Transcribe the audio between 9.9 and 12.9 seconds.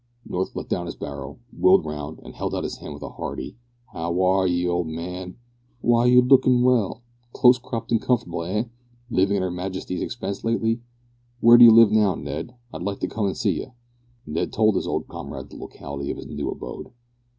expense lately? Where d'ee live now, Ned? I'd